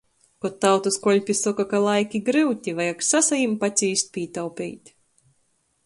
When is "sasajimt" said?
3.11-3.61